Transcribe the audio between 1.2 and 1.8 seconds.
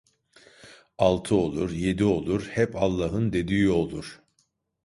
olur,